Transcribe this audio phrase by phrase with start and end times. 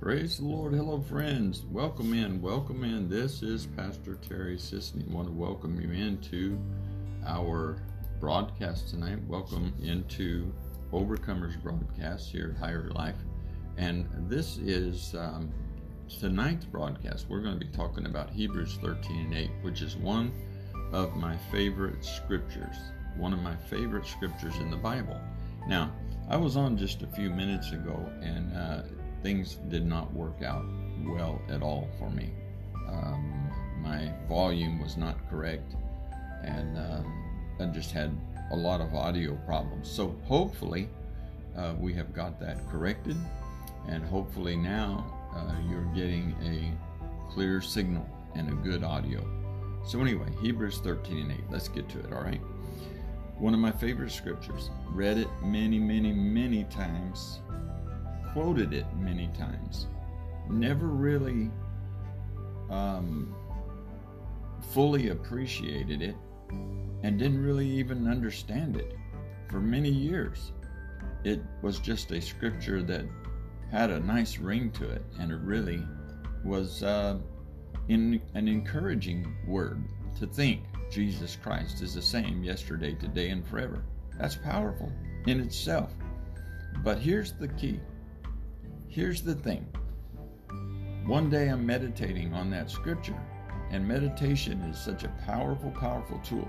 [0.00, 0.74] Praise the Lord.
[0.74, 1.64] Hello, friends.
[1.70, 2.40] Welcome in.
[2.40, 3.08] Welcome in.
[3.08, 5.08] This is Pastor Terry Sisney.
[5.08, 6.58] I want to welcome you into
[7.26, 7.82] our
[8.18, 9.18] broadcast tonight.
[9.28, 10.52] Welcome into
[10.92, 13.16] Overcomers broadcast here at Higher Life.
[13.76, 15.52] And this is um,
[16.08, 17.26] tonight's broadcast.
[17.28, 20.32] We're going to be talking about Hebrews 13 and 8, which is one
[20.92, 22.76] of my favorite scriptures.
[23.16, 25.20] One of my favorite scriptures in the Bible.
[25.68, 25.92] Now,
[26.30, 28.82] I was on just a few minutes ago and uh,
[29.20, 30.64] things did not work out
[31.04, 32.30] well at all for me.
[32.88, 33.50] Um,
[33.82, 35.74] my volume was not correct,
[36.44, 38.16] and um, I just had
[38.52, 39.90] a lot of audio problems.
[39.90, 40.88] So hopefully,
[41.56, 43.16] uh, we have got that corrected,
[43.88, 45.04] and hopefully now
[45.34, 48.06] uh, you're getting a clear signal
[48.36, 49.26] and a good audio.
[49.84, 51.38] So anyway, Hebrews 13 and 8.
[51.50, 52.12] Let's get to it.
[52.12, 52.40] All right.
[53.40, 54.70] One of my favorite scriptures.
[54.90, 57.40] Read it many, many, many times
[58.32, 59.88] quoted it many times,
[60.48, 61.50] never really
[62.70, 63.34] um,
[64.72, 66.14] fully appreciated it,
[67.02, 68.96] and didn't really even understand it
[69.48, 70.52] for many years.
[71.24, 73.04] It was just a scripture that
[73.70, 75.82] had a nice ring to it, and it really
[76.44, 77.18] was uh,
[77.88, 79.82] in an encouraging word
[80.18, 83.82] to think Jesus Christ is the same yesterday, today, and forever.
[84.18, 84.92] That's powerful
[85.26, 85.92] in itself.
[86.82, 87.80] But here's the key
[88.90, 89.66] Here's the thing
[91.06, 93.18] one day I'm meditating on that scripture,
[93.70, 96.48] and meditation is such a powerful, powerful tool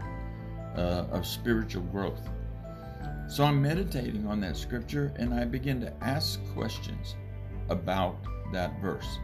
[0.75, 2.28] uh, of spiritual growth.
[3.28, 7.16] So I'm meditating on that scripture, and I begin to ask questions
[7.69, 8.17] about
[8.52, 9.19] that verse.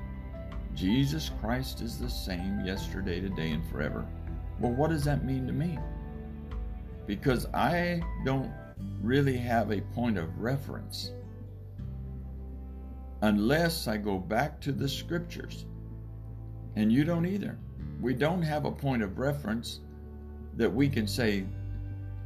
[0.76, 4.06] Jesus Christ is the same yesterday, today, and forever.
[4.60, 5.78] Well, what does that mean to me?
[7.06, 8.52] Because I don't
[9.02, 11.12] really have a point of reference
[13.22, 15.66] unless I go back to the scriptures.
[16.76, 17.58] And you don't either.
[18.02, 19.80] We don't have a point of reference
[20.56, 21.46] that we can say,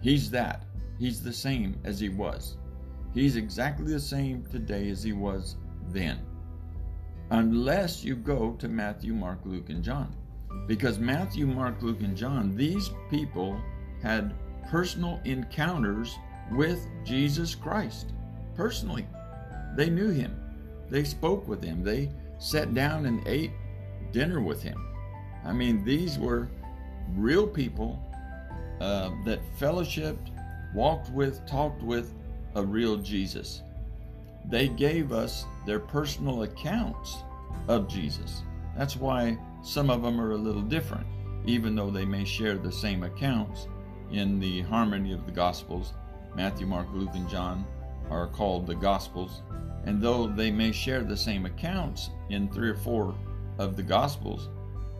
[0.01, 0.65] He's that.
[0.99, 2.57] He's the same as He was.
[3.13, 5.57] He's exactly the same today as He was
[5.89, 6.19] then.
[7.29, 10.13] Unless you go to Matthew, Mark, Luke, and John.
[10.67, 13.59] Because Matthew, Mark, Luke, and John, these people
[14.01, 14.33] had
[14.69, 16.17] personal encounters
[16.51, 18.13] with Jesus Christ.
[18.55, 19.07] Personally,
[19.75, 20.41] they knew Him.
[20.91, 21.83] They spoke with him.
[21.83, 23.51] They sat down and ate
[24.11, 24.77] dinner with him.
[25.45, 26.49] I mean, these were
[27.15, 28.03] real people
[28.81, 30.29] uh, that fellowshipped,
[30.75, 32.13] walked with, talked with
[32.55, 33.63] a real Jesus.
[34.49, 37.19] They gave us their personal accounts
[37.69, 38.43] of Jesus.
[38.77, 41.05] That's why some of them are a little different,
[41.45, 43.67] even though they may share the same accounts
[44.11, 45.93] in the harmony of the Gospels.
[46.35, 47.65] Matthew, Mark, Luke, and John
[48.09, 49.41] are called the Gospels.
[49.85, 53.15] And though they may share the same accounts in three or four
[53.57, 54.49] of the Gospels,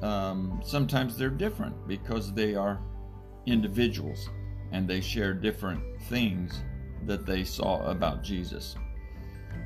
[0.02, 2.80] um, sometimes they're different because they are
[3.46, 4.30] individuals
[4.72, 6.64] and they share different things
[7.06, 8.76] that they saw about Jesus.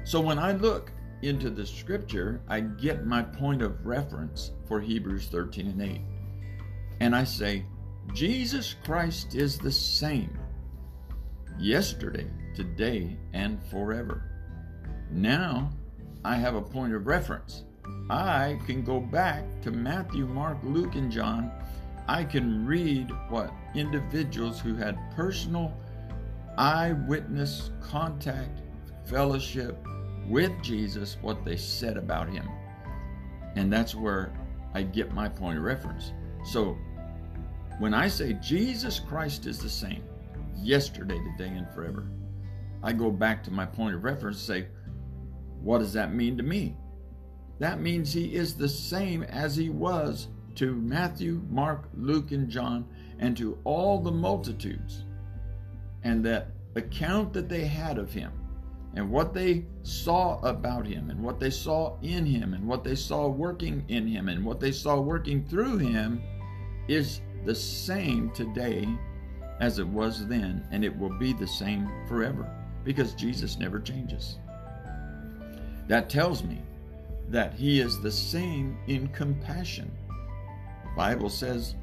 [0.03, 0.91] So when I look
[1.25, 6.01] into the scripture, I get my point of reference for Hebrews 13 and 8.
[6.99, 7.65] And I say,
[8.13, 10.37] Jesus Christ is the same
[11.57, 14.31] yesterday, today, and forever.
[15.11, 15.71] Now
[16.23, 17.63] I have a point of reference.
[18.09, 21.51] I can go back to Matthew, Mark, Luke, and John.
[22.07, 25.75] I can read what individuals who had personal
[26.57, 28.61] eyewitness contact,
[29.05, 29.83] fellowship
[30.27, 32.47] with Jesus, what they said about him.
[33.55, 34.33] And that's where
[34.73, 36.11] I get my point of reference.
[36.43, 36.77] So
[37.79, 40.03] when I say Jesus Christ is the same
[40.55, 42.07] yesterday, today, and forever,
[42.83, 44.67] I go back to my point of reference and say,
[45.61, 46.77] what does that mean to me?
[47.59, 52.87] That means he is the same as he was to Matthew, Mark, Luke, and John,
[53.19, 55.05] and to all the multitudes.
[56.03, 58.31] And that account that they had of him,
[58.95, 62.95] and what they saw about him, and what they saw in him, and what they
[62.95, 66.21] saw working in him, and what they saw working through him,
[66.87, 68.87] is the same today
[69.59, 72.49] as it was then, and it will be the same forever
[72.85, 74.37] because Jesus never changes.
[75.87, 76.61] That tells me
[77.29, 79.91] that he is the same in compassion.
[80.83, 81.75] The Bible says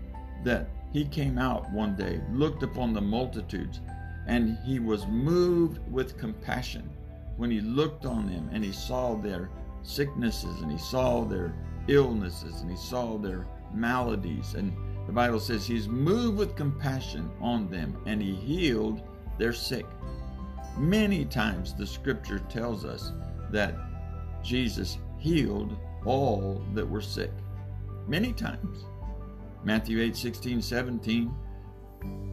[0.44, 3.80] that he came out one day, looked upon the multitudes,
[4.26, 6.88] and he was moved with compassion
[7.36, 9.50] when he looked on them and he saw their
[9.82, 11.54] sicknesses and he saw their
[11.88, 14.54] illnesses and he saw their maladies.
[14.54, 14.72] And
[15.06, 19.02] the Bible says he's moved with compassion on them and he healed
[19.38, 19.86] their sick.
[20.78, 23.12] Many times the scripture tells us
[23.50, 23.74] that
[24.42, 27.30] Jesus healed all that were sick.
[28.06, 28.84] Many times.
[29.64, 31.34] Matthew 8 16, 17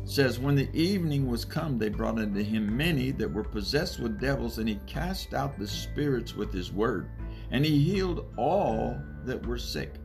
[0.05, 4.19] says, When the evening was come, they brought unto him many that were possessed with
[4.19, 7.09] devils, and he cast out the spirits with his word.
[7.51, 9.95] And he healed all that were sick,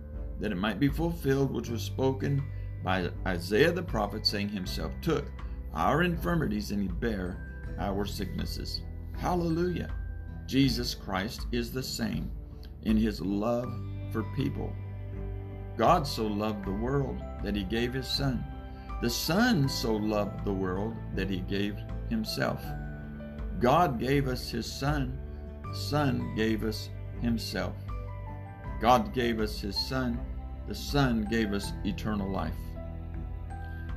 [0.40, 2.42] that it might be fulfilled which was spoken
[2.82, 5.24] by Isaiah the prophet, saying, Himself took
[5.72, 8.82] our infirmities and he bare our sicknesses.
[9.16, 9.90] Hallelujah.
[10.46, 12.30] Jesus Christ is the same
[12.82, 13.72] in his love
[14.12, 14.72] for people.
[15.76, 18.44] God so loved the world that he gave his Son.
[19.02, 21.76] The Son so loved the world that he gave
[22.08, 22.64] himself.
[23.60, 25.18] God gave us his Son.
[25.62, 26.88] The Son gave us
[27.20, 27.74] himself.
[28.80, 30.18] God gave us his Son.
[30.68, 32.54] The Son gave us eternal life.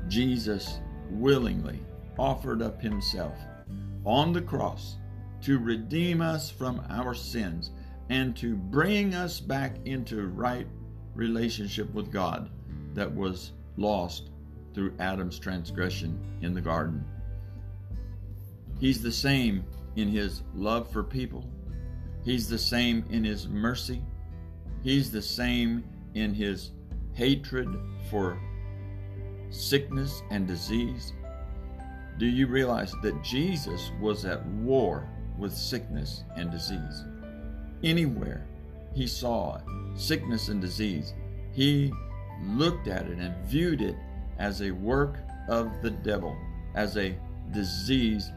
[0.08, 0.80] Jesus
[1.10, 1.80] willingly
[2.18, 3.38] offered up himself
[4.06, 4.98] on the cross
[5.42, 7.72] to redeem us from our sins
[8.10, 10.68] and to bring us back into right
[11.14, 12.50] relationship with God
[12.94, 14.30] that was lost
[14.78, 17.04] through Adam's transgression in the garden.
[18.80, 19.66] He's the same
[19.96, 21.50] in his love for people.
[22.24, 24.04] He's the same in his mercy.
[24.84, 25.84] He's the same
[26.14, 26.74] in his
[27.14, 27.68] hatred
[28.12, 28.40] for
[29.50, 31.12] sickness and disease.
[32.20, 35.10] Do you realize that Jesus was at war
[35.40, 37.04] with sickness and disease?
[37.84, 38.46] Anywhere
[38.94, 39.60] he saw
[39.96, 41.16] sickness and disease,
[41.52, 41.92] he
[42.44, 43.96] looked at it and viewed it
[44.40, 45.18] as a work
[45.50, 46.36] of the devil,
[46.76, 47.18] as a
[47.52, 48.32] disease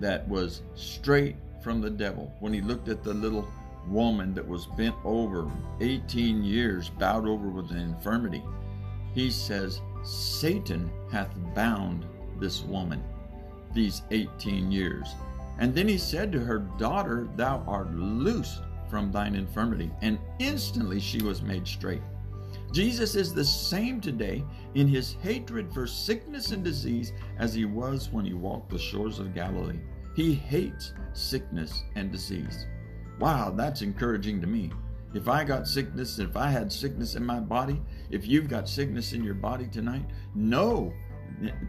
[0.00, 2.32] that was straight from the devil.
[2.40, 3.46] When he looked at the little
[3.88, 8.42] woman that was bent over 18 years, bowed over with an infirmity,
[9.14, 12.04] he says, Satan hath bound
[12.38, 13.02] this woman
[13.72, 15.08] these 18 years.
[15.58, 18.60] And then he said to her, Daughter, thou art loosed
[18.90, 19.90] from thine infirmity.
[20.02, 22.02] And instantly she was made straight.
[22.72, 28.10] Jesus is the same today in his hatred for sickness and disease as he was
[28.10, 29.80] when he walked the shores of Galilee.
[30.14, 32.66] He hates sickness and disease.
[33.18, 34.70] Wow, that's encouraging to me.
[35.14, 37.80] If I got sickness, if I had sickness in my body,
[38.10, 40.04] if you've got sickness in your body tonight,
[40.34, 40.92] know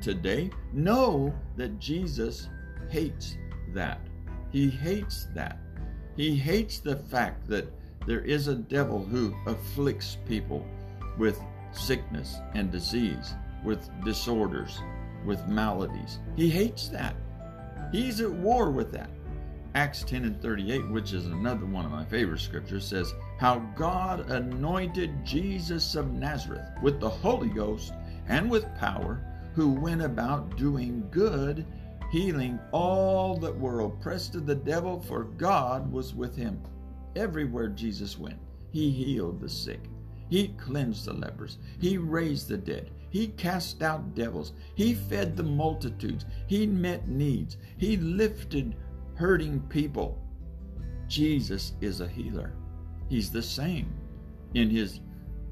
[0.01, 2.49] today, know that Jesus
[2.89, 3.37] hates
[3.73, 4.01] that.
[4.51, 5.59] He hates that.
[6.15, 7.71] He hates the fact that
[8.05, 10.65] there is a devil who afflicts people
[11.17, 11.39] with
[11.71, 14.79] sickness and disease, with disorders,
[15.25, 16.19] with maladies.
[16.35, 17.15] He hates that.
[17.91, 19.09] He's at war with that.
[19.75, 24.29] Acts 10 and 38, which is another one of my favorite scriptures, says, How God
[24.31, 27.93] anointed Jesus of Nazareth with the Holy Ghost
[28.27, 29.23] and with power,
[29.53, 31.65] who went about doing good,
[32.11, 36.61] healing all that were oppressed of the devil, for God was with him.
[37.15, 38.39] Everywhere Jesus went,
[38.71, 39.81] he healed the sick.
[40.29, 41.57] He cleansed the lepers.
[41.79, 42.91] He raised the dead.
[43.09, 44.53] He cast out devils.
[44.75, 46.25] He fed the multitudes.
[46.47, 47.57] He met needs.
[47.77, 48.75] He lifted
[49.15, 50.21] hurting people.
[51.07, 52.53] Jesus is a healer.
[53.09, 53.93] He's the same
[54.53, 54.99] in his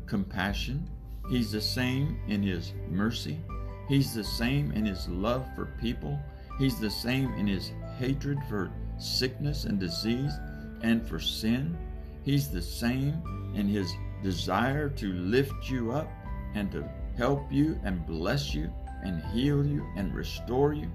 [0.06, 0.90] compassion.
[1.30, 3.40] He's the same in his mercy.
[3.88, 6.20] He's the same in his love for people.
[6.60, 10.34] He's the same in his hatred for sickness and disease
[10.82, 11.78] and for sin.
[12.24, 13.22] He's the same
[13.56, 13.92] in his
[14.26, 16.10] desire to lift you up
[16.56, 16.84] and to
[17.16, 18.72] help you and bless you
[19.04, 20.92] and heal you and restore you.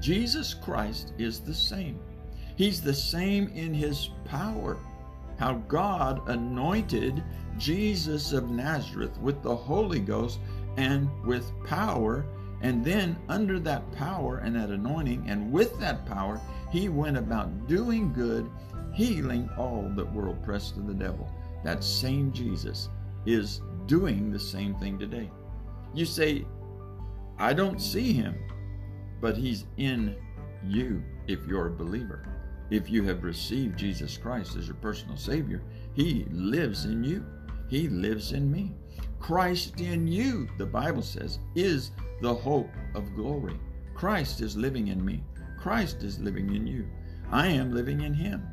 [0.00, 2.00] Jesus Christ is the same.
[2.56, 4.76] He's the same in his power.
[5.38, 7.22] How God anointed
[7.58, 10.40] Jesus of Nazareth with the Holy Ghost
[10.76, 12.26] and with power.
[12.60, 16.40] And then, under that power and that anointing, and with that power,
[16.72, 18.50] he went about doing good,
[18.92, 21.28] healing all that were oppressed of the devil.
[21.64, 22.88] That same Jesus
[23.26, 25.30] is doing the same thing today.
[25.94, 26.46] You say,
[27.38, 28.36] I don't see him,
[29.20, 30.14] but he's in
[30.66, 32.28] you if you're a believer.
[32.70, 35.62] If you have received Jesus Christ as your personal Savior,
[35.94, 37.24] he lives in you.
[37.68, 38.74] He lives in me.
[39.18, 43.58] Christ in you, the Bible says, is the hope of glory.
[43.94, 45.22] Christ is living in me.
[45.58, 46.86] Christ is living in you.
[47.30, 48.46] I am living in him.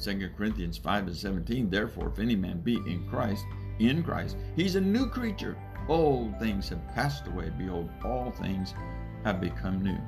[0.00, 3.44] 2 Corinthians 5 and 17, therefore, if any man be in Christ,
[3.78, 5.56] in Christ, he's a new creature.
[5.88, 7.50] Old things have passed away.
[7.56, 8.74] Behold, all things
[9.24, 9.98] have become new.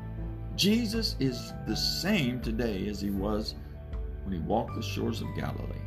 [0.56, 3.54] Jesus is the same today as he was
[4.24, 5.82] when he walked the shores of Galilee,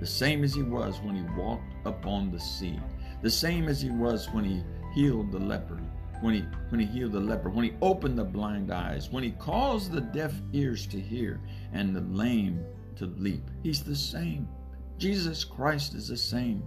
[0.00, 2.78] the same as he was when he walked upon the sea
[3.22, 4.62] the same as he was when he
[4.94, 5.80] healed the leper,
[6.20, 6.40] when he
[6.70, 10.00] when he healed the leper, when he opened the blind eyes, when he caused the
[10.00, 11.40] deaf ears to hear
[11.72, 12.64] and the lame
[12.98, 13.42] to leap.
[13.62, 14.48] He's the same.
[14.98, 16.62] Jesus Christ is the same.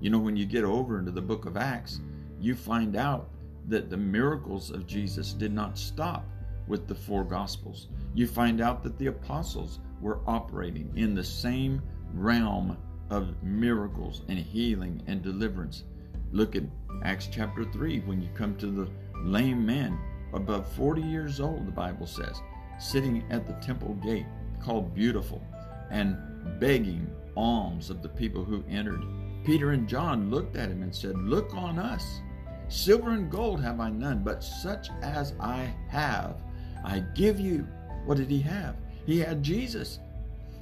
[0.00, 2.00] You know, when you get over into the book of Acts,
[2.40, 3.28] you find out
[3.68, 6.24] that the miracles of Jesus did not stop
[6.66, 7.88] with the four gospels.
[8.14, 11.82] You find out that the apostles were operating in the same
[12.14, 12.78] realm
[13.10, 15.84] of miracles and healing and deliverance.
[16.32, 16.62] Look at
[17.04, 18.88] Acts chapter 3 when you come to the
[19.22, 19.98] lame man
[20.32, 22.40] above 40 years old, the Bible says,
[22.78, 24.26] sitting at the temple gate
[24.62, 25.42] called Beautiful
[25.90, 26.16] and
[26.58, 29.02] begging alms of the people who entered.
[29.44, 32.20] Peter and John looked at him and said, Look on us.
[32.68, 36.36] Silver and gold have I none, but such as I have,
[36.84, 37.66] I give you.
[38.04, 38.76] What did he have?
[39.06, 39.98] He had Jesus.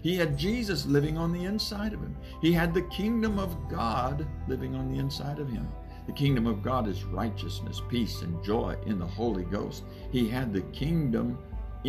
[0.02, 2.16] He had Jesus living on the inside of him.
[2.40, 5.68] He had the kingdom of God living on the inside of him.
[6.06, 9.84] The kingdom of God is righteousness, peace, and joy in the Holy Ghost.
[10.10, 11.38] He had the kingdom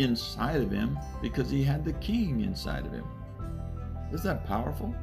[0.02, 3.06] inside of him because he had the king inside of him.
[4.12, 4.94] Is that powerful?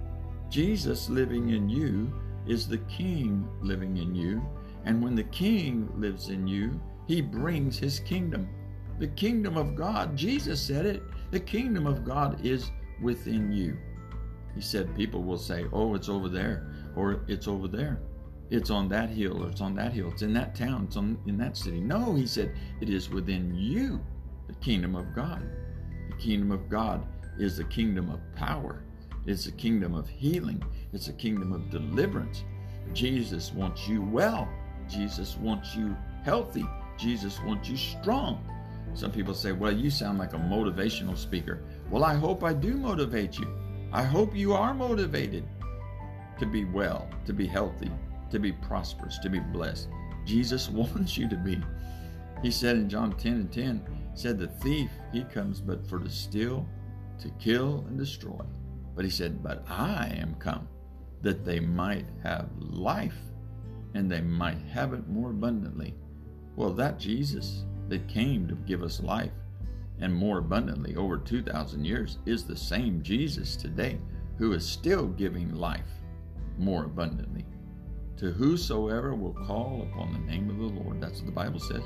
[0.49, 2.11] Jesus living in you
[2.47, 4.41] is the king living in you.
[4.85, 8.49] And when the king lives in you, he brings his kingdom.
[8.99, 13.77] The kingdom of God, Jesus said it, the kingdom of God is within you.
[14.55, 17.99] He said people will say, oh, it's over there, or it's over there.
[18.49, 20.09] It's on that hill, or it's on that hill.
[20.11, 21.79] It's in that town, it's on, in that city.
[21.79, 23.99] No, he said, it is within you,
[24.47, 25.43] the kingdom of God.
[26.09, 27.05] The kingdom of God
[27.37, 28.83] is the kingdom of power.
[29.25, 30.63] It's a kingdom of healing.
[30.93, 32.43] It's a kingdom of deliverance.
[32.93, 34.47] Jesus wants you well.
[34.89, 36.65] Jesus wants you healthy.
[36.97, 38.43] Jesus wants you strong.
[38.93, 41.61] Some people say, well, you sound like a motivational speaker.
[41.91, 43.47] Well, I hope I do motivate you.
[43.91, 45.45] I hope you are motivated
[46.39, 47.91] to be well, to be healthy,
[48.31, 49.89] to be prosperous, to be blessed.
[50.25, 51.61] Jesus wants you to be.
[52.41, 53.85] He said in John 10 and 10,
[54.19, 56.67] said the thief, he comes but for to steal,
[57.19, 58.41] to kill, and destroy.
[58.95, 60.67] But he said, But I am come
[61.21, 63.17] that they might have life
[63.93, 65.95] and they might have it more abundantly.
[66.55, 69.31] Well, that Jesus that came to give us life
[69.99, 73.99] and more abundantly over 2,000 years is the same Jesus today
[74.37, 75.89] who is still giving life
[76.57, 77.45] more abundantly.
[78.17, 81.83] To whosoever will call upon the name of the Lord, that's what the Bible says,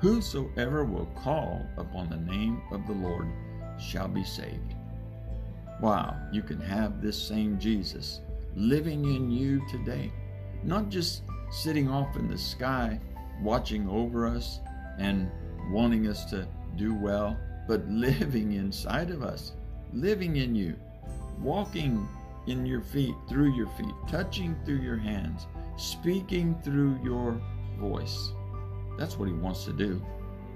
[0.00, 3.28] whosoever will call upon the name of the Lord
[3.78, 4.74] shall be saved.
[5.80, 8.20] Wow, you can have this same Jesus
[8.54, 10.12] living in you today,
[10.62, 13.00] not just sitting off in the sky
[13.42, 14.60] watching over us
[14.98, 15.30] and
[15.70, 16.46] wanting us to
[16.76, 17.36] do well,
[17.66, 19.52] but living inside of us,
[19.92, 20.76] living in you,
[21.40, 22.08] walking
[22.46, 25.46] in your feet, through your feet, touching through your hands,
[25.76, 27.40] speaking through your
[27.78, 28.32] voice.
[28.96, 30.00] That's what he wants to do,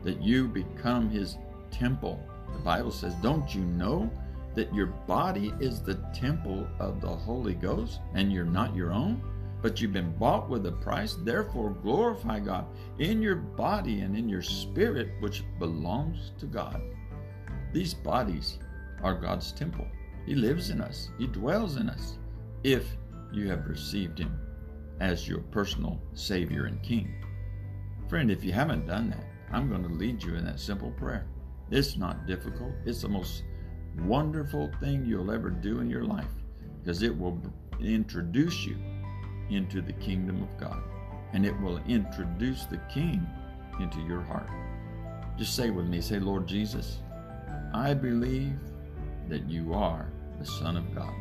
[0.05, 1.37] that you become his
[1.71, 2.23] temple.
[2.53, 4.11] The Bible says, Don't you know
[4.55, 9.23] that your body is the temple of the Holy Ghost and you're not your own,
[9.63, 11.15] but you've been bought with a price.
[11.15, 12.67] Therefore, glorify God
[12.99, 16.81] in your body and in your spirit, which belongs to God.
[17.73, 18.59] These bodies
[19.03, 19.87] are God's temple.
[20.27, 22.19] He lives in us, He dwells in us
[22.65, 22.85] if
[23.33, 24.39] you have received Him
[25.01, 27.15] as your personal Savior and King.
[28.09, 31.27] Friend, if you haven't done that, I'm going to lead you in that simple prayer.
[31.71, 33.43] It's not difficult, it's the most
[33.99, 36.31] wonderful thing you'll ever do in your life
[36.81, 37.41] because it will
[37.81, 38.79] introduce you
[39.51, 40.83] into the kingdom of God
[41.33, 43.27] and it will introduce the King
[43.81, 44.49] into your heart.
[45.37, 47.01] Just say with me, say, Lord Jesus,
[47.75, 48.59] I believe
[49.29, 51.13] that you are the Son of God.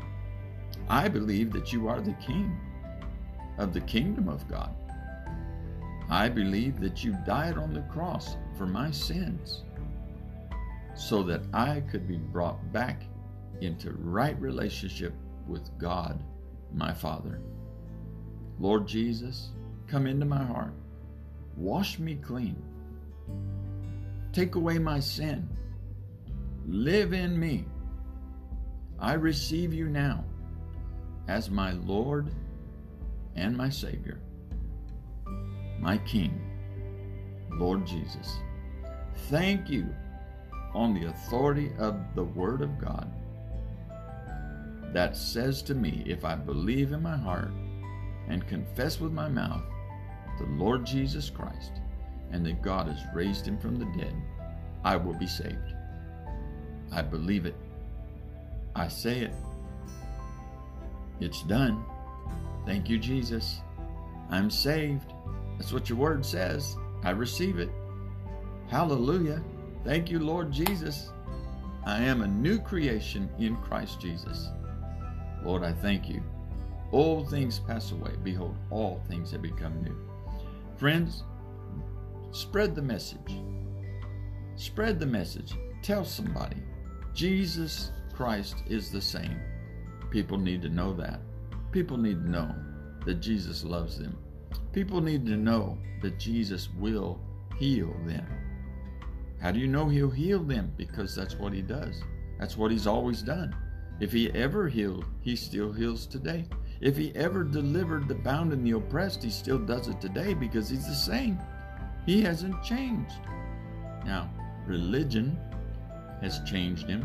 [0.90, 2.58] I believe that you are the King
[3.58, 4.74] of the kingdom of God.
[6.10, 9.64] I believe that you died on the cross for my sins
[10.96, 13.04] so that I could be brought back
[13.62, 15.14] into right relationship
[15.48, 16.24] with God,
[16.74, 17.40] my Father.
[18.60, 19.52] Lord Jesus,
[19.88, 20.74] come into my heart.
[21.56, 22.62] Wash me clean.
[24.32, 25.48] Take away my sin.
[26.66, 27.66] Live in me.
[29.00, 30.24] I receive you now
[31.28, 32.32] as my Lord
[33.36, 34.20] and my Savior,
[35.80, 36.40] my King,
[37.52, 38.38] Lord Jesus.
[39.30, 39.88] Thank you
[40.74, 43.12] on the authority of the Word of God
[44.94, 47.52] that says to me, if I believe in my heart
[48.30, 49.64] and confess with my mouth
[50.40, 51.82] the Lord Jesus Christ
[52.32, 54.16] and that God has raised him from the dead,
[54.84, 55.74] I will be saved.
[56.92, 57.56] I believe it.
[58.76, 59.34] I say it.
[61.20, 61.84] It's done.
[62.66, 63.62] Thank you, Jesus.
[64.30, 65.14] I'm saved.
[65.58, 66.76] That's what your word says.
[67.04, 67.70] I receive it.
[68.68, 69.42] Hallelujah.
[69.84, 71.12] Thank you, Lord Jesus.
[71.86, 74.50] I am a new creation in Christ Jesus.
[75.44, 76.22] Lord, I thank you.
[76.92, 78.12] Old things pass away.
[78.24, 79.96] Behold, all things have become new.
[80.78, 81.24] Friends,
[82.32, 83.36] spread the message.
[84.56, 85.54] Spread the message.
[85.82, 86.58] Tell somebody
[87.14, 89.40] Jesus Christ is the same.
[90.12, 91.22] People need to know that.
[91.72, 92.54] People need to know
[93.06, 94.18] that Jesus loves them.
[94.78, 97.20] People need to know that Jesus will
[97.58, 98.28] heal them.
[99.42, 100.72] How do you know He'll heal them?
[100.78, 102.04] Because that's what He does.
[102.40, 103.56] That's what He's always done.
[104.00, 106.46] If He ever healed, He still heals today.
[106.80, 110.70] If He ever delivered the bound and the oppressed, He still does it today because
[110.70, 111.40] He's the same.
[112.06, 113.16] He hasn't changed.
[114.06, 114.30] Now,
[114.68, 115.40] religion
[116.22, 117.04] has changed Him.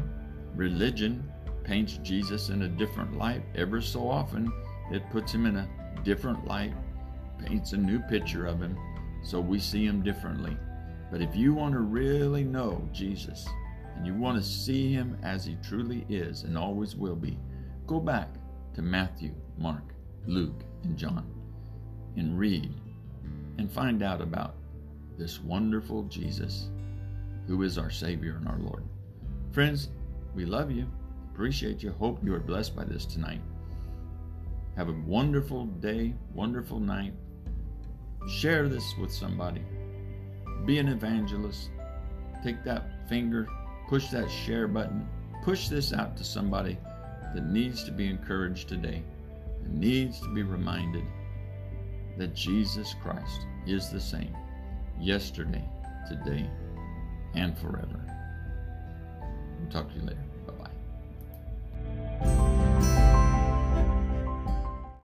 [0.55, 1.27] Religion
[1.65, 3.43] paints Jesus in a different light.
[3.55, 4.53] Ever so often,
[4.91, 5.69] it puts Him in a
[6.05, 6.75] different light,
[7.45, 8.79] paints a new picture of Him,
[9.23, 10.57] so we see Him differently.
[11.13, 13.47] But if you want to really know Jesus
[13.95, 17.39] and you want to see him as he truly is and always will be,
[17.87, 18.31] go back
[18.75, 19.93] to Matthew, Mark,
[20.27, 21.27] Luke, and John
[22.17, 22.73] and read
[23.59, 24.55] and find out about
[25.19, 26.71] this wonderful Jesus
[27.47, 28.85] who is our Savior and our Lord.
[29.51, 29.91] Friends,
[30.35, 30.87] we love you,
[31.31, 33.43] appreciate you, hope you are blessed by this tonight.
[34.77, 37.13] Have a wonderful day, wonderful night.
[38.29, 39.63] Share this with somebody.
[40.65, 41.71] Be an evangelist.
[42.45, 43.47] Take that finger,
[43.89, 45.09] push that share button,
[45.45, 46.79] push this out to somebody
[47.35, 49.03] that needs to be encouraged today,
[49.65, 51.05] and needs to be reminded
[52.19, 54.37] that Jesus Christ is the same
[55.01, 55.65] yesterday,
[56.09, 56.49] today,
[57.35, 58.01] and forever.
[59.61, 60.32] We'll talk to you later.